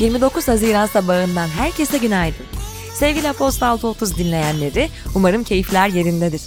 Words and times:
29 0.00 0.48
Haziran 0.48 0.86
sabahından 0.86 1.48
herkese 1.48 1.98
günaydın. 1.98 2.46
Sevgili 2.94 3.28
Aposta 3.28 3.66
630 3.66 4.16
dinleyenleri, 4.16 4.88
umarım 5.14 5.44
keyifler 5.44 5.88
yerindedir. 5.88 6.42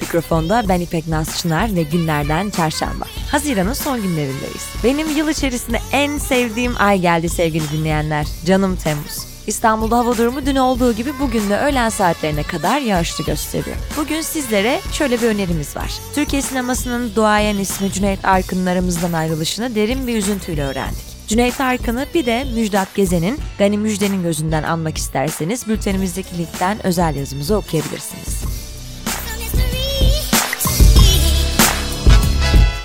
Mikrofonda 0.00 0.64
ben 0.68 0.80
İpek 0.80 1.08
Naz 1.08 1.38
Çınar 1.38 1.76
ve 1.76 1.82
günlerden 1.82 2.50
çarşamba. 2.50 3.04
Haziran'ın 3.30 3.72
son 3.72 4.02
günlerindeyiz. 4.02 4.66
Benim 4.84 5.16
yıl 5.16 5.28
içerisinde 5.28 5.78
en 5.92 6.18
sevdiğim 6.18 6.74
ay 6.78 7.00
geldi 7.00 7.28
sevgili 7.28 7.70
dinleyenler. 7.72 8.26
Canım 8.46 8.76
Temmuz. 8.76 9.26
İstanbul'da 9.46 9.98
hava 9.98 10.16
durumu 10.16 10.46
dün 10.46 10.56
olduğu 10.56 10.92
gibi 10.92 11.12
bugün 11.20 11.50
de 11.50 11.58
öğlen 11.58 11.88
saatlerine 11.88 12.42
kadar 12.42 12.80
yağışlı 12.80 13.24
gösteriyor. 13.24 13.76
Bugün 13.96 14.20
sizlere 14.20 14.80
şöyle 14.92 15.22
bir 15.22 15.26
önerimiz 15.26 15.76
var. 15.76 15.92
Türkiye 16.14 16.42
sinemasının 16.42 17.14
duayen 17.14 17.58
ismi 17.58 17.92
Cüneyt 17.92 18.24
Arkın'ın 18.24 18.66
aramızdan 18.66 19.12
ayrılışını 19.12 19.74
derin 19.74 20.06
bir 20.06 20.16
üzüntüyle 20.16 20.64
öğrendik. 20.64 21.15
Cüneyt 21.28 21.60
Arkın'ı 21.60 22.06
bir 22.14 22.26
de 22.26 22.46
Müjdat 22.54 22.94
Gezen'in 22.94 23.38
Gani 23.58 23.78
Müjde'nin 23.78 24.22
gözünden 24.22 24.62
anmak 24.62 24.98
isterseniz 24.98 25.68
bültenimizdeki 25.68 26.38
linkten 26.38 26.86
özel 26.86 27.16
yazımızı 27.16 27.56
okuyabilirsiniz. 27.56 28.44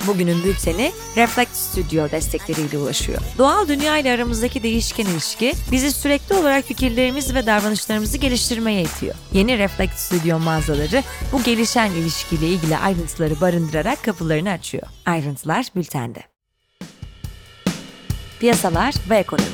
Bugünün 0.08 0.44
bülteni 0.44 0.92
Reflect 1.18 1.56
Studio 1.56 2.12
destekleriyle 2.12 2.78
ulaşıyor. 2.78 3.22
Doğal 3.38 3.68
dünya 3.68 3.98
ile 3.98 4.12
aramızdaki 4.12 4.64
değişken 4.64 5.06
ilişki 5.06 5.54
bizi 5.72 5.92
sürekli 5.92 6.36
olarak 6.36 6.66
fikirlerimiz 6.66 7.36
ve 7.36 7.46
davranışlarımızı 7.46 8.18
geliştirmeye 8.18 8.82
itiyor. 8.82 9.16
Yeni 9.34 9.58
Reflect 9.58 9.94
Studio 9.94 10.40
mağazaları 10.40 11.04
bu 11.32 11.44
gelişen 11.44 11.92
ilişkiyle 11.92 12.48
ilgili 12.48 12.78
ayrıntıları 12.78 13.42
barındırarak 13.42 14.04
kapılarını 14.04 14.50
açıyor. 14.50 14.84
Ayrıntılar 15.06 15.66
bültende. 15.76 16.31
Piyasalar 18.42 18.96
ve 19.10 19.18
ekonomi. 19.18 19.48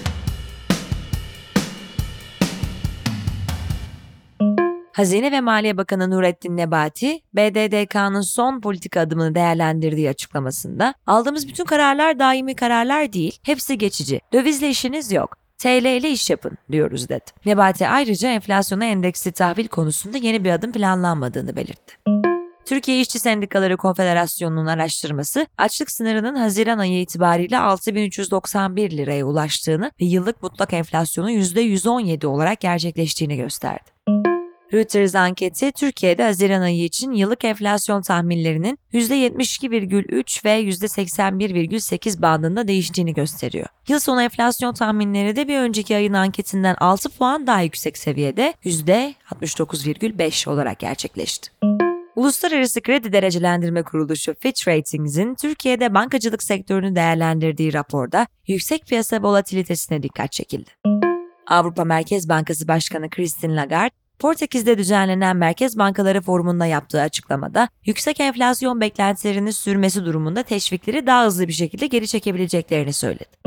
Hazine 4.94 5.32
ve 5.32 5.42
Maliye 5.42 5.78
Bakanı 5.78 6.12
Nurettin 6.12 6.58
Nebati, 6.58 7.22
BDDK'nın 7.34 8.22
son 8.22 8.62
politika 8.62 9.00
adımını 9.02 9.36
değerlendirdiği 9.36 10.10
açıklamasında, 10.10 10.94
aldığımız 11.08 11.48
bütün 11.48 11.66
kararlar 11.66 12.20
daimi 12.20 12.56
kararlar 12.56 13.14
değil, 13.14 13.40
hepsi 13.44 13.78
geçici. 13.78 14.22
Dövizle 14.34 14.70
işiniz 14.70 15.12
yok. 15.12 15.38
TL 15.58 15.86
ile 15.86 16.10
iş 16.10 16.30
yapın 16.30 16.58
diyoruz 16.72 17.10
dedi. 17.10 17.26
Nebati 17.46 17.88
ayrıca 17.88 18.30
enflasyona 18.30 18.86
endeksli 18.86 19.32
tahvil 19.32 19.68
konusunda 19.68 20.18
yeni 20.18 20.44
bir 20.44 20.52
adım 20.52 20.72
planlanmadığını 20.72 21.56
belirtti. 21.56 22.27
Türkiye 22.68 23.00
İşçi 23.00 23.20
Sendikaları 23.20 23.78
Konfederasyonu'nun 23.78 24.66
araştırması 24.66 25.48
açlık 25.58 25.92
sınırının 25.92 26.36
Haziran 26.36 26.78
ayı 26.78 27.02
itibariyle 27.02 27.60
6391 27.60 28.92
liraya 28.92 29.26
ulaştığını 29.26 29.92
ve 30.02 30.06
yıllık 30.06 30.44
mutlak 30.44 30.74
enflasyonun 30.74 31.30
%117 31.30 32.26
olarak 32.26 32.60
gerçekleştiğini 32.60 33.38
gösterdi. 33.38 33.90
Reuters 34.74 35.16
anketi 35.16 35.72
Türkiye'de 35.72 36.24
Haziran 36.24 36.62
ayı 36.62 36.84
için 36.84 37.12
yıllık 37.12 37.46
enflasyon 37.46 38.02
tahminlerinin 38.02 38.80
%72,3 38.94 40.46
ve 40.46 40.64
%81,8 40.64 42.22
bandında 42.22 42.68
değiştiğini 42.68 43.14
gösteriyor. 43.14 43.68
Yıl 43.88 44.00
sonu 44.00 44.22
enflasyon 44.22 44.74
tahminleri 44.74 45.36
de 45.36 45.48
bir 45.48 45.58
önceki 45.58 45.96
ayın 45.96 46.14
anketinden 46.14 46.76
6 46.80 47.10
puan 47.10 47.48
daha 47.48 47.62
yüksek 47.62 47.98
seviyede 47.98 48.54
%69,5 48.66 50.50
olarak 50.50 50.80
gerçekleşti. 50.80 51.77
Uluslararası 52.18 52.82
Kredi 52.82 53.14
Derecelendirme 53.14 53.84
Kuruluşu 53.84 54.36
Fitch 54.40 54.68
Ratings'in 54.68 55.36
Türkiye'de 55.36 55.94
bankacılık 55.94 56.44
sektörünü 56.44 56.96
değerlendirdiği 56.96 57.74
raporda 57.74 58.28
yüksek 58.48 58.88
piyasa 58.88 59.24
volatilitesine 59.24 60.04
dikkat 60.04 60.32
çekildi. 60.32 60.70
Avrupa 61.48 61.84
Merkez 61.84 62.30
Bankası 62.30 62.68
Başkanı 62.68 63.10
Christine 63.10 63.56
Lagarde, 63.56 63.96
Portekiz'de 64.20 64.78
düzenlenen 64.78 65.38
Merkez 65.38 65.78
Bankaları 65.78 66.22
Forumu'nda 66.22 66.66
yaptığı 66.66 67.02
açıklamada 67.02 67.70
yüksek 67.86 68.20
enflasyon 68.20 68.82
beklentilerinin 68.82 69.52
sürmesi 69.52 70.06
durumunda 70.06 70.44
teşvikleri 70.44 71.08
daha 71.08 71.26
hızlı 71.26 71.48
bir 71.48 71.54
şekilde 71.54 71.88
geri 71.88 72.08
çekebileceklerini 72.08 72.94
söyledi. 72.94 73.38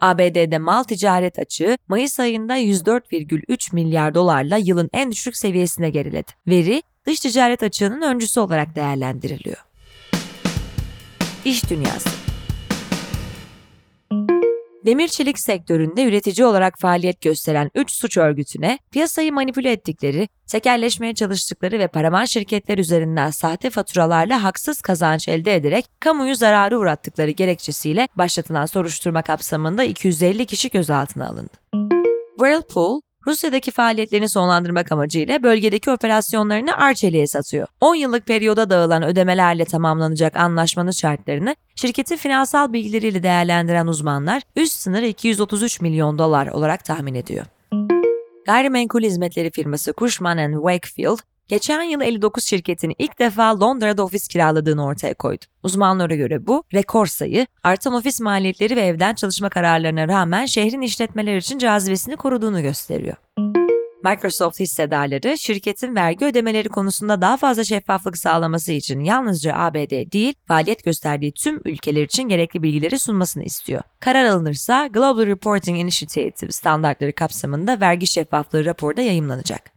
ABD'de 0.00 0.58
mal 0.58 0.82
ticaret 0.82 1.38
açığı 1.38 1.78
Mayıs 1.88 2.20
ayında 2.20 2.58
104,3 2.58 3.74
milyar 3.74 4.14
dolarla 4.14 4.56
yılın 4.56 4.90
en 4.92 5.10
düşük 5.10 5.36
seviyesine 5.36 5.90
geriledi. 5.90 6.32
Veri, 6.46 6.82
dış 7.06 7.20
ticaret 7.20 7.62
açığının 7.62 8.02
öncüsü 8.02 8.40
olarak 8.40 8.74
değerlendiriliyor. 8.74 9.64
İş 11.44 11.70
Dünyası 11.70 12.10
Demir 14.86 15.08
çelik 15.08 15.38
sektöründe 15.38 16.04
üretici 16.04 16.46
olarak 16.46 16.78
faaliyet 16.78 17.20
gösteren 17.20 17.70
3 17.74 17.90
suç 17.92 18.16
örgütüne 18.16 18.78
piyasayı 18.90 19.32
manipüle 19.32 19.72
ettikleri, 19.72 20.28
tekerleşmeye 20.46 21.14
çalıştıkları 21.14 21.78
ve 21.78 21.88
paravan 21.88 22.24
şirketler 22.24 22.78
üzerinden 22.78 23.30
sahte 23.30 23.70
faturalarla 23.70 24.42
haksız 24.42 24.80
kazanç 24.80 25.28
elde 25.28 25.54
ederek 25.54 25.86
kamuyu 26.00 26.34
zararı 26.34 26.78
uğrattıkları 26.78 27.30
gerekçesiyle 27.30 28.08
başlatılan 28.16 28.66
soruşturma 28.66 29.22
kapsamında 29.22 29.84
250 29.84 30.46
kişi 30.46 30.70
gözaltına 30.70 31.28
alındı. 31.28 31.52
Whirlpool, 32.38 33.00
Rusya'daki 33.26 33.70
faaliyetlerini 33.70 34.28
sonlandırmak 34.28 34.92
amacıyla 34.92 35.42
bölgedeki 35.42 35.90
operasyonlarını 35.90 36.76
Arçelik'e 36.76 37.26
satıyor. 37.26 37.66
10 37.80 37.94
yıllık 37.94 38.26
periyoda 38.26 38.70
dağılan 38.70 39.02
ödemelerle 39.02 39.64
tamamlanacak 39.64 40.36
anlaşmanın 40.36 40.90
şartlarını 40.90 41.56
şirketin 41.76 42.16
finansal 42.16 42.72
bilgileriyle 42.72 43.22
değerlendiren 43.22 43.86
uzmanlar 43.86 44.42
üst 44.56 44.72
sınır 44.72 45.02
233 45.02 45.80
milyon 45.80 46.18
dolar 46.18 46.46
olarak 46.46 46.84
tahmin 46.84 47.14
ediyor. 47.14 47.46
Gayrimenkul 48.46 49.02
hizmetleri 49.02 49.50
firması 49.50 49.94
Cushman 49.98 50.52
Wakefield, 50.52 51.18
geçen 51.48 51.82
yıl 51.82 52.00
59 52.00 52.44
şirketin 52.44 52.94
ilk 52.98 53.18
defa 53.18 53.60
Londra'da 53.60 54.04
ofis 54.04 54.28
kiraladığını 54.28 54.84
ortaya 54.84 55.14
koydu. 55.14 55.44
Uzmanlara 55.62 56.14
göre 56.14 56.46
bu 56.46 56.64
rekor 56.74 57.06
sayı, 57.06 57.46
artan 57.62 57.94
ofis 57.94 58.20
maliyetleri 58.20 58.76
ve 58.76 58.80
evden 58.80 59.14
çalışma 59.14 59.48
kararlarına 59.48 60.08
rağmen 60.08 60.46
şehrin 60.46 60.80
işletmeler 60.80 61.36
için 61.36 61.58
cazibesini 61.58 62.16
koruduğunu 62.16 62.62
gösteriyor. 62.62 63.16
Microsoft 64.04 64.60
hissedarları 64.60 65.38
şirketin 65.38 65.94
vergi 65.94 66.24
ödemeleri 66.24 66.68
konusunda 66.68 67.20
daha 67.20 67.36
fazla 67.36 67.64
şeffaflık 67.64 68.18
sağlaması 68.18 68.72
için 68.72 69.00
yalnızca 69.00 69.54
ABD 69.56 70.12
değil, 70.12 70.34
faaliyet 70.48 70.84
gösterdiği 70.84 71.32
tüm 71.32 71.60
ülkeler 71.64 72.02
için 72.02 72.22
gerekli 72.22 72.62
bilgileri 72.62 72.98
sunmasını 72.98 73.44
istiyor. 73.44 73.82
Karar 74.00 74.24
alınırsa 74.24 74.86
Global 74.86 75.26
Reporting 75.26 75.80
Initiative 75.80 76.52
standartları 76.52 77.12
kapsamında 77.12 77.80
vergi 77.80 78.06
şeffaflığı 78.06 78.64
raporu 78.64 78.96
da 78.96 79.02
yayımlanacak. 79.02 79.72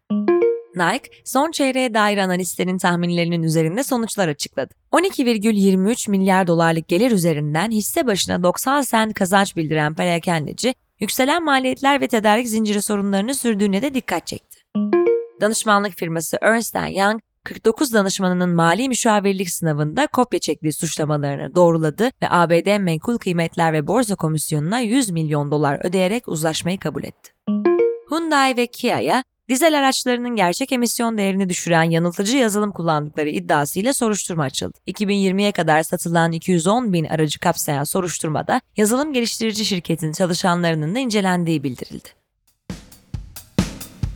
Nike, 0.75 1.09
son 1.25 1.51
çeyreğe 1.51 1.93
dair 1.93 2.17
analistlerin 2.17 2.77
tahminlerinin 2.77 3.43
üzerinde 3.43 3.83
sonuçlar 3.83 4.27
açıkladı. 4.27 4.73
12,23 4.91 6.09
milyar 6.09 6.47
dolarlık 6.47 6.87
gelir 6.87 7.11
üzerinden 7.11 7.71
hisse 7.71 8.07
başına 8.07 8.43
90 8.43 8.81
sent 8.81 9.13
kazanç 9.13 9.55
bildiren 9.55 9.95
perakendeci, 9.95 10.75
yükselen 10.99 11.43
maliyetler 11.43 12.01
ve 12.01 12.07
tedarik 12.07 12.47
zinciri 12.47 12.81
sorunlarını 12.81 13.35
sürdüğüne 13.35 13.81
de 13.81 13.93
dikkat 13.93 14.27
çekti. 14.27 14.59
Danışmanlık 15.41 15.97
firması 15.97 16.37
Ernst 16.41 16.75
Young, 16.75 17.21
49 17.43 17.93
danışmanının 17.93 18.49
mali 18.49 18.89
müşavirlik 18.89 19.49
sınavında 19.49 20.07
kopya 20.07 20.39
çektiği 20.39 20.73
suçlamalarını 20.73 21.55
doğruladı 21.55 22.03
ve 22.03 22.29
ABD 22.29 22.79
Menkul 22.79 23.17
Kıymetler 23.17 23.73
ve 23.73 23.87
Borsa 23.87 24.15
Komisyonu'na 24.15 24.79
100 24.79 25.09
milyon 25.09 25.51
dolar 25.51 25.85
ödeyerek 25.85 26.27
uzlaşmayı 26.27 26.79
kabul 26.79 27.03
etti. 27.03 27.31
Hyundai 28.09 28.57
ve 28.57 28.67
Kia'ya 28.67 29.23
dizel 29.49 29.79
araçlarının 29.79 30.35
gerçek 30.35 30.71
emisyon 30.71 31.17
değerini 31.17 31.49
düşüren 31.49 31.83
yanıltıcı 31.83 32.37
yazılım 32.37 32.71
kullandıkları 32.71 33.29
iddiasıyla 33.29 33.93
soruşturma 33.93 34.43
açıldı. 34.43 34.77
2020'ye 34.87 35.51
kadar 35.51 35.83
satılan 35.83 36.31
210 36.31 36.93
bin 36.93 37.05
aracı 37.05 37.39
kapsayan 37.39 37.83
soruşturmada 37.83 38.61
yazılım 38.77 39.13
geliştirici 39.13 39.65
şirketin 39.65 40.11
çalışanlarının 40.11 40.95
da 40.95 40.99
incelendiği 40.99 41.63
bildirildi. 41.63 42.09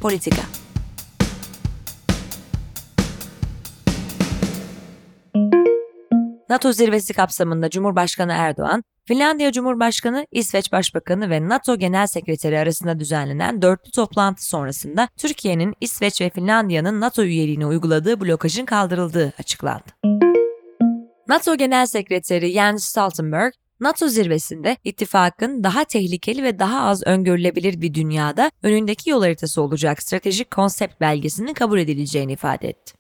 Politika 0.02 0.42
NATO 6.50 6.72
zirvesi 6.72 7.14
kapsamında 7.14 7.70
Cumhurbaşkanı 7.70 8.32
Erdoğan, 8.32 8.84
Finlandiya 9.06 9.52
Cumhurbaşkanı, 9.52 10.28
İsveç 10.32 10.72
Başbakanı 10.72 11.30
ve 11.30 11.50
NATO 11.50 11.76
Genel 11.76 12.08
Sekreteri 12.08 12.60
arasında 12.60 13.00
düzenlenen 13.00 13.62
dörtlü 13.62 13.92
toplantı 13.92 14.46
sonrasında 14.46 15.08
Türkiye'nin 15.18 15.74
İsveç 15.82 16.22
ve 16.22 16.30
Finlandiya'nın 16.30 17.02
NATO 17.02 17.24
üyeliğine 17.24 17.66
uyguladığı 17.66 18.22
blokajın 18.22 18.66
kaldırıldığı 18.66 19.34
açıklandı. 19.40 19.90
NATO 21.28 21.56
Genel 21.56 21.86
Sekreteri 21.86 22.52
Jens 22.52 22.84
Stoltenberg, 22.84 23.54
NATO 23.80 24.08
zirvesinde 24.08 24.78
ittifakın 24.84 25.64
daha 25.64 25.84
tehlikeli 25.84 26.44
ve 26.44 26.60
daha 26.60 26.82
az 26.82 27.08
öngörülebilir 27.08 27.82
bir 27.82 27.94
dünyada 27.94 28.52
önündeki 28.64 29.10
yol 29.10 29.22
haritası 29.22 29.62
olacak 29.62 30.04
stratejik 30.04 30.52
konsept 30.52 31.02
belgesinin 31.02 31.54
kabul 31.54 31.80
edileceğini 31.80 32.32
ifade 32.34 32.70
etti. 32.70 32.94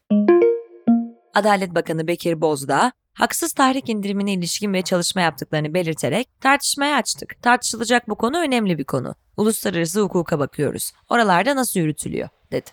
Adalet 1.34 1.76
Bakanı 1.76 2.08
Bekir 2.08 2.42
Bozdağ, 2.42 2.92
haksız 3.20 3.54
tahrik 3.54 3.90
indirimine 3.90 4.34
ilişkin 4.34 4.74
bir 4.74 4.82
çalışma 4.82 5.22
yaptıklarını 5.22 5.74
belirterek 5.74 6.42
tartışmaya 6.42 6.96
açtık. 6.96 7.44
Tartışılacak 7.44 8.10
bu 8.10 8.16
konu 8.16 8.40
önemli 8.40 8.78
bir 8.78 8.84
konu. 8.84 9.16
Uluslararası 9.38 10.02
hukuka 10.02 10.40
bakıyoruz. 10.40 10.92
Oralarda 11.10 11.56
nasıl 11.56 11.80
yürütülüyor, 11.80 12.30
dedi. 12.52 12.70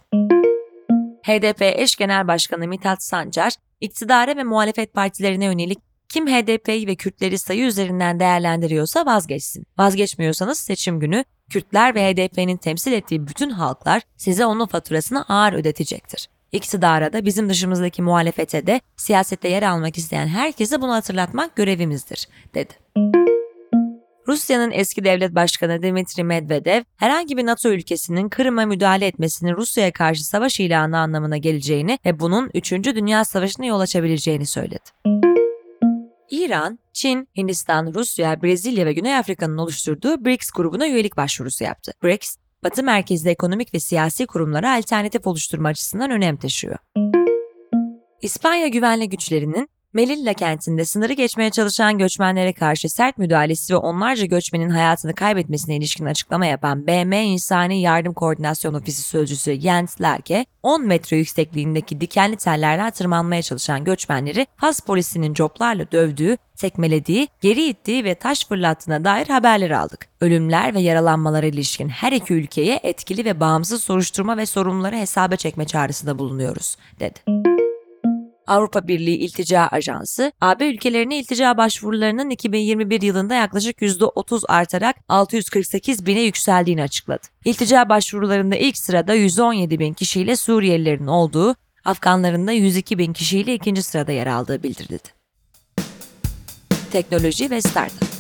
HDP 1.23 1.63
eş 1.63 1.97
genel 1.97 2.29
başkanı 2.29 2.69
Mithat 2.69 3.03
Sancar, 3.03 3.53
iktidara 3.81 4.37
ve 4.37 4.45
muhalefet 4.45 4.95
partilerine 4.95 5.45
yönelik 5.45 5.79
kim 6.09 6.27
HDP'yi 6.27 6.87
ve 6.87 6.97
Kürtleri 6.97 7.39
sayı 7.39 7.65
üzerinden 7.65 8.21
değerlendiriyorsa 8.21 9.07
vazgeçsin. 9.07 9.67
Vazgeçmiyorsanız 9.79 10.59
seçim 10.59 11.01
günü 11.01 11.25
Kürtler 11.51 11.95
ve 11.95 12.13
HDP'nin 12.13 12.57
temsil 12.57 12.93
ettiği 12.93 13.27
bütün 13.27 13.51
halklar 13.51 14.03
size 14.17 14.47
onun 14.47 14.67
faturasını 14.67 15.25
ağır 15.29 15.53
ödetecektir. 15.53 16.29
İktidara 16.53 17.13
da 17.13 17.25
bizim 17.25 17.49
dışımızdaki 17.49 18.03
muhalefete 18.03 18.67
de 18.67 18.81
siyasette 18.97 19.49
yer 19.49 19.63
almak 19.63 19.99
isteyen 19.99 20.27
herkese 20.27 20.81
bunu 20.81 20.93
hatırlatmak 20.93 21.57
görevimizdir, 21.57 22.29
dedi. 22.55 22.75
Rusya'nın 24.29 24.71
eski 24.71 25.05
devlet 25.05 25.35
başkanı 25.35 25.83
Dmitri 25.83 26.25
Medvedev, 26.25 26.83
herhangi 26.97 27.37
bir 27.37 27.47
NATO 27.47 27.69
ülkesinin 27.69 28.29
Kırım'a 28.29 28.67
müdahale 28.67 29.07
etmesinin 29.07 29.57
Rusya'ya 29.57 29.93
karşı 29.93 30.27
savaş 30.27 30.61
ilanı 30.61 30.99
anlamına 30.99 31.37
geleceğini 31.37 31.99
ve 32.07 32.21
bunun 32.21 32.51
3. 32.55 32.73
Dünya 32.73 33.25
Savaşı'na 33.25 33.67
yol 33.67 33.81
açabileceğini 33.81 34.47
söyledi. 34.47 34.85
İran, 36.31 36.79
Çin, 36.93 37.29
Hindistan, 37.37 37.95
Rusya, 37.95 38.43
Brezilya 38.43 38.87
ve 38.87 38.93
Güney 38.93 39.17
Afrika'nın 39.17 39.59
oluşturduğu 39.59 40.25
BRICS 40.25 40.51
grubuna 40.51 40.89
üyelik 40.89 41.17
başvurusu 41.17 41.65
yaptı. 41.65 41.93
BRICS, 42.03 42.37
Batı 42.65 42.83
merkezli 42.83 43.31
ekonomik 43.31 43.75
ve 43.75 43.81
siyasi 43.81 44.27
kurumlara 44.27 44.77
alternatif 44.77 45.27
oluşturma 45.27 45.69
açısından 45.69 46.11
önem 46.11 46.37
taşıyor. 46.37 46.79
İspanya 48.23 48.69
güvenlik 48.69 49.11
güçlerinin 49.11 49.69
Melilla 49.97 50.35
kentinde 50.35 50.85
sınırı 50.85 51.13
geçmeye 51.13 51.51
çalışan 51.51 51.99
göçmenlere 51.99 52.53
karşı 52.53 52.89
sert 52.89 53.19
müdahalesi 53.19 53.75
ve 53.75 53.77
onlarca 53.77 54.27
göçmenin 54.27 54.71
hayatını 54.71 55.15
kaybetmesine 55.15 55.77
ilişkin 55.77 56.05
açıklama 56.05 56.47
yapan 56.47 56.87
BM 56.87 57.25
İnsani 57.25 57.81
Yardım 57.81 58.15
Koordinasyon 58.15 58.75
Ofisi 58.75 59.03
Sözcüsü 59.03 59.61
Jens 59.61 60.01
Lerke, 60.01 60.47
10 60.63 60.87
metre 60.87 61.17
yüksekliğindeki 61.17 62.01
dikenli 62.01 62.37
tellerden 62.37 62.91
tırmanmaya 62.91 63.43
çalışan 63.43 63.85
göçmenleri 63.85 64.47
Fas 64.57 64.81
polisinin 64.81 65.35
coplarla 65.35 65.93
dövdüğü, 65.93 66.37
tekmelediği, 66.57 67.29
geri 67.41 67.69
ittiği 67.69 68.05
ve 68.05 68.15
taş 68.15 68.47
fırlattığına 68.47 69.05
dair 69.05 69.27
haberler 69.27 69.71
aldık. 69.71 70.09
Ölümler 70.21 70.75
ve 70.75 70.81
yaralanmalara 70.81 71.47
ilişkin 71.47 71.89
her 71.89 72.13
iki 72.13 72.35
ülkeye 72.35 72.81
etkili 72.83 73.25
ve 73.25 73.41
bağımsız 73.41 73.83
soruşturma 73.83 74.37
ve 74.37 74.47
sorumluları 74.47 74.97
hesaba 74.97 75.37
çekme 75.37 75.65
çağrısında 75.65 76.19
bulunuyoruz, 76.19 76.77
dedi. 77.01 77.19
Avrupa 78.47 78.89
Birliği 78.89 79.17
İltica 79.17 79.67
Ajansı, 79.67 80.33
AB 80.41 80.67
ülkelerine 80.69 81.19
iltica 81.19 81.57
başvurularının 81.57 82.31
2021 82.31 83.03
yılında 83.03 83.35
yaklaşık 83.35 83.77
%30 83.83 84.47
artarak 84.49 84.97
648 85.09 86.07
bine 86.07 86.21
yükseldiğini 86.21 86.83
açıkladı. 86.83 87.27
İltica 87.45 87.89
başvurularında 87.89 88.57
ilk 88.57 88.79
sırada 88.79 89.15
117 89.15 89.79
bin 89.79 89.95
kişiyle 89.95 90.37
Suriyelilerin 90.37 91.07
olduğu, 91.07 91.55
Afganların 91.85 92.47
da 92.47 92.53
102 92.53 92.99
bin 92.99 93.13
kişiyle 93.13 93.55
ikinci 93.55 93.83
sırada 93.83 94.13
yer 94.13 94.27
aldığı 94.27 94.63
bildirildi. 94.63 95.17
Teknoloji 96.93 97.51
ve 97.51 97.61
Startup 97.61 98.16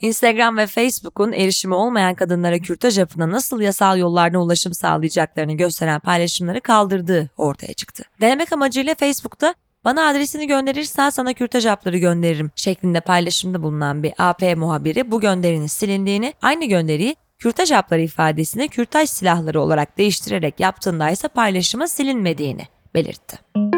Instagram 0.00 0.56
ve 0.56 0.66
Facebook'un 0.66 1.32
erişimi 1.32 1.74
olmayan 1.74 2.14
kadınlara 2.14 2.58
kürtaj 2.58 2.98
yapına 2.98 3.30
nasıl 3.30 3.60
yasal 3.60 3.98
yollardan 3.98 4.40
ulaşım 4.40 4.74
sağlayacaklarını 4.74 5.52
gösteren 5.52 6.00
paylaşımları 6.00 6.60
kaldırdığı 6.60 7.30
ortaya 7.36 7.72
çıktı. 7.72 8.04
Denemek 8.20 8.52
amacıyla 8.52 8.94
Facebook'ta 8.94 9.54
bana 9.84 10.08
adresini 10.08 10.46
gönderirsen 10.46 11.10
sana 11.10 11.32
kürtaj 11.32 11.66
hapları 11.66 11.98
gönderirim 11.98 12.50
şeklinde 12.56 13.00
paylaşımda 13.00 13.62
bulunan 13.62 14.02
bir 14.02 14.12
AP 14.18 14.56
muhabiri 14.56 15.10
bu 15.10 15.20
gönderinin 15.20 15.66
silindiğini, 15.66 16.34
aynı 16.42 16.64
gönderiyi 16.64 17.16
kürtaj 17.38 17.70
hapları 17.70 18.00
ifadesini 18.00 18.68
kürtaj 18.68 19.10
silahları 19.10 19.60
olarak 19.60 19.98
değiştirerek 19.98 20.60
yaptığında 20.60 21.10
ise 21.10 21.28
paylaşımın 21.28 21.86
silinmediğini 21.86 22.66
belirtti. 22.94 23.69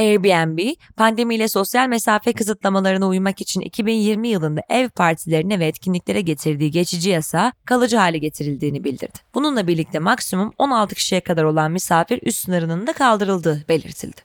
Airbnb, 0.00 0.74
pandemiyle 0.96 1.48
sosyal 1.48 1.88
mesafe 1.88 2.32
kısıtlamalarına 2.32 3.08
uymak 3.08 3.40
için 3.40 3.60
2020 3.60 4.28
yılında 4.28 4.60
ev 4.68 4.88
partilerine 4.88 5.58
ve 5.58 5.66
etkinliklere 5.66 6.20
getirdiği 6.20 6.70
geçici 6.70 7.10
yasa 7.10 7.52
kalıcı 7.64 7.96
hale 7.96 8.18
getirildiğini 8.18 8.84
bildirdi. 8.84 9.18
Bununla 9.34 9.66
birlikte 9.66 9.98
maksimum 9.98 10.52
16 10.58 10.94
kişiye 10.94 11.20
kadar 11.20 11.44
olan 11.44 11.72
misafir 11.72 12.20
üst 12.22 12.44
sınırının 12.44 12.86
da 12.86 12.92
kaldırıldığı 12.92 13.64
belirtildi. 13.68 14.20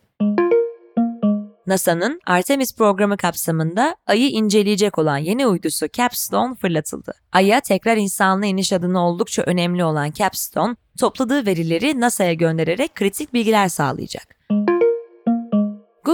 NASA'nın 1.68 2.20
Artemis 2.26 2.76
programı 2.76 3.18
kapsamında 3.18 3.96
Ay'ı 4.08 4.30
inceleyecek 4.30 4.98
olan 4.98 5.18
yeni 5.18 5.48
uydusu 5.48 5.88
Capstone 5.94 6.56
fırlatıldı. 6.56 7.14
Ay'a 7.32 7.60
tekrar 7.60 7.98
insanlı 7.98 8.46
iniş 8.46 8.74
adına 8.74 9.08
oldukça 9.08 9.42
önemli 9.42 9.84
olan 9.84 10.12
Capstone, 10.12 10.76
topladığı 11.00 11.46
verileri 11.46 12.00
NASA'ya 12.00 12.34
göndererek 12.34 12.96
kritik 12.96 13.34
bilgiler 13.34 13.68
sağlayacak. 13.68 14.36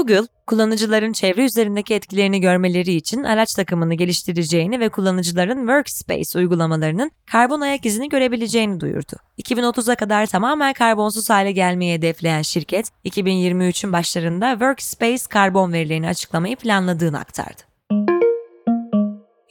Google, 0.02 0.28
kullanıcıların 0.48 1.14
çevre 1.14 1.46
üzerindeki 1.46 1.94
etkilerini 1.94 2.42
görmeleri 2.42 2.94
için 2.94 3.24
araç 3.24 3.54
takımını 3.54 3.94
geliştireceğini 3.94 4.80
ve 4.80 4.90
kullanıcıların 4.90 5.58
Workspace 5.58 6.40
uygulamalarının 6.40 7.12
karbon 7.32 7.62
ayak 7.62 7.86
izini 7.86 8.10
görebileceğini 8.10 8.80
duyurdu. 8.80 9.16
2030'a 9.44 9.96
kadar 9.96 10.26
tamamen 10.26 10.74
karbonsuz 10.74 11.30
hale 11.30 11.52
gelmeyi 11.52 11.94
hedefleyen 11.94 12.42
şirket, 12.42 12.92
2023'ün 13.06 13.94
başlarında 13.94 14.52
Workspace 14.52 15.24
karbon 15.30 15.74
verilerini 15.74 16.08
açıklamayı 16.08 16.56
planladığını 16.56 17.20
aktardı. 17.20 17.62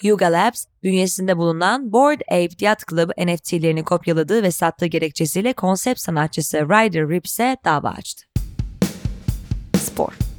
Yuga 0.02 0.26
Labs, 0.26 0.64
bünyesinde 0.82 1.36
bulunan 1.36 1.92
Bored 1.92 2.20
Ape 2.20 2.54
Yacht 2.60 2.88
Club 2.90 3.10
NFT'lerini 3.18 3.84
kopyaladığı 3.84 4.42
ve 4.42 4.50
sattığı 4.50 4.86
gerekçesiyle 4.86 5.52
konsept 5.52 6.00
sanatçısı 6.00 6.58
Ryder 6.58 7.08
Rips'e 7.08 7.56
dava 7.64 7.88
açtı. 7.88 8.26
Spor 9.76 10.29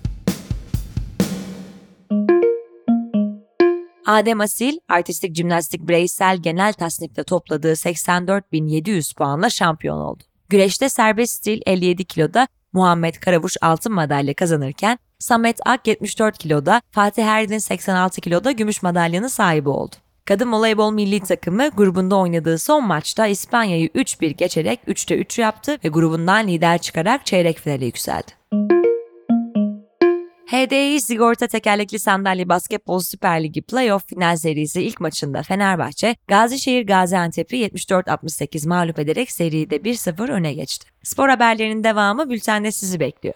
Adem 4.11 4.41
Asil, 4.41 4.77
artistik 4.89 5.35
jimnastik 5.35 5.87
bireysel 5.87 6.37
genel 6.37 6.73
tasnifte 6.73 7.23
topladığı 7.23 7.71
84.700 7.71 9.15
puanla 9.15 9.49
şampiyon 9.49 9.97
oldu. 9.97 10.23
Güreşte 10.49 10.89
serbest 10.89 11.33
stil 11.33 11.61
57 11.65 12.05
kiloda 12.05 12.47
Muhammed 12.73 13.15
Karavuş 13.15 13.57
altın 13.61 13.93
madalya 13.93 14.33
kazanırken 14.33 14.99
Samet 15.19 15.59
Ak 15.65 15.87
74 15.87 16.37
kiloda, 16.37 16.81
Fatih 16.91 17.25
Erdin 17.25 17.57
86 17.57 18.21
kiloda 18.21 18.51
gümüş 18.51 18.83
madalyanın 18.83 19.27
sahibi 19.27 19.69
oldu. 19.69 19.95
Kadın 20.25 20.51
voleybol 20.51 20.91
milli 20.91 21.19
takımı 21.19 21.69
grubunda 21.69 22.15
oynadığı 22.15 22.57
son 22.57 22.87
maçta 22.87 23.27
İspanya'yı 23.27 23.87
3-1 23.87 24.29
geçerek 24.29 24.79
3'te 24.87 25.15
3 25.17 25.39
yaptı 25.39 25.77
ve 25.83 25.87
grubundan 25.87 26.47
lider 26.47 26.77
çıkarak 26.77 27.25
çeyrek 27.25 27.59
finale 27.59 27.85
yükseldi. 27.85 28.31
HDI 30.51 31.01
Sigorta 31.01 31.47
Tekerlekli 31.47 31.99
Sandalye 31.99 32.49
Basketbol 32.49 32.99
Süper 32.99 33.43
Ligi 33.43 33.61
Playoff 33.61 34.07
final 34.07 34.37
serisi 34.37 34.81
ilk 34.81 34.99
maçında 34.99 35.43
Fenerbahçe, 35.43 36.15
Gazişehir 36.27 36.87
Gaziantep'i 36.87 37.57
74-68 37.57 38.67
mağlup 38.67 38.99
ederek 38.99 39.31
seride 39.31 39.75
1-0 39.75 40.31
öne 40.31 40.53
geçti. 40.53 40.89
Spor 41.03 41.29
haberlerinin 41.29 41.83
devamı 41.83 42.29
bültende 42.29 42.71
sizi 42.71 42.99
bekliyor. 42.99 43.35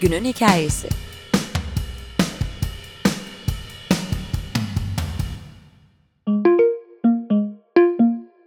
Günün 0.00 0.24
hikayesi 0.24 0.88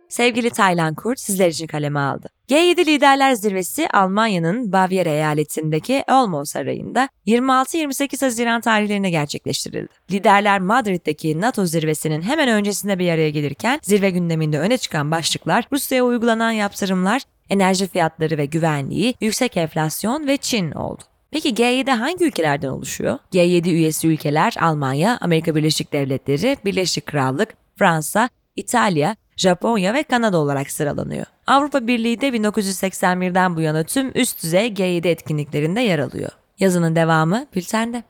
Sevgili 0.10 0.50
Taylan 0.50 0.96
Kurt 0.96 1.20
sizler 1.20 1.50
için 1.50 1.68
kaleme 1.68 2.00
aldı. 2.00 2.39
G7 2.50 2.86
Liderler 2.86 3.34
Zirvesi 3.34 3.90
Almanya'nın 3.90 4.72
Bavyera 4.72 5.10
eyaletindeki 5.10 6.04
Olmo 6.12 6.46
Sarayı'nda 6.46 7.10
26-28 7.28 8.26
Haziran 8.26 8.62
tarihlerinde 8.62 9.10
gerçekleştirildi. 9.10 9.90
Liderler 10.12 10.60
Madrid'deki 10.60 11.42
NATO 11.42 11.66
zirvesinin 11.66 12.22
hemen 12.22 12.50
öncesinde 12.50 13.00
bir 13.00 13.12
araya 13.12 13.30
gelirken 13.30 13.80
zirve 13.84 14.10
gündeminde 14.10 14.60
öne 14.60 14.78
çıkan 14.78 15.12
başlıklar 15.12 15.66
Rusya'ya 15.72 16.04
uygulanan 16.04 16.52
yaptırımlar, 16.52 17.22
enerji 17.50 17.88
fiyatları 17.88 18.38
ve 18.38 18.46
güvenliği, 18.46 19.14
yüksek 19.22 19.58
enflasyon 19.58 20.28
ve 20.28 20.38
Çin 20.38 20.72
oldu. 20.72 21.04
Peki 21.32 21.54
G7 21.54 21.92
hangi 21.92 22.26
ülkelerden 22.26 22.70
oluşuyor? 22.70 23.20
G7 23.34 23.70
üyesi 23.70 24.08
ülkeler 24.08 24.56
Almanya, 24.60 25.18
Amerika 25.22 25.56
Birleşik 25.56 25.94
Devletleri, 25.94 26.58
Birleşik 26.66 27.06
Krallık, 27.06 27.54
Fransa, 27.78 28.30
İtalya, 28.56 29.16
Japonya 29.40 29.94
ve 29.94 30.04
Kanada 30.04 30.38
olarak 30.38 30.72
sıralanıyor. 30.72 31.26
Avrupa 31.48 31.88
Birliği 31.88 32.22
de 32.22 32.30
1981'den 32.30 33.56
bu 33.56 33.62
yana 33.62 33.84
tüm 33.84 34.12
üst 34.16 34.44
düzey 34.44 34.68
G7 34.68 35.08
etkinliklerinde 35.08 35.82
yer 35.82 36.00
alıyor. 36.00 36.30
Yazının 36.60 36.96
devamı 36.96 37.46
bültende. 37.56 38.04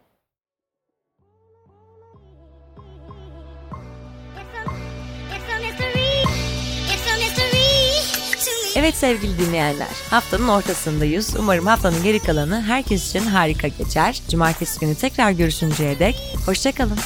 Evet 8.75 8.95
sevgili 8.95 9.38
dinleyenler, 9.38 9.88
haftanın 10.09 10.48
ortasındayız. 10.48 11.36
Umarım 11.39 11.65
haftanın 11.65 12.03
geri 12.03 12.19
kalanı 12.19 12.62
herkes 12.62 13.09
için 13.09 13.25
harika 13.27 13.67
geçer. 13.67 14.21
Cumartesi 14.29 14.79
günü 14.79 14.95
tekrar 14.95 15.31
görüşünceye 15.31 16.00
dek 16.00 16.15
hoşçakalın. 16.45 17.00